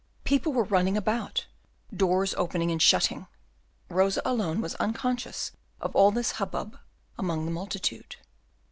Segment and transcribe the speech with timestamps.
[0.23, 1.45] People were running about,
[1.95, 3.27] doors opening and shutting,
[3.87, 6.79] Rosa alone was unconscious of all this hubbub
[7.19, 8.15] among the multitude.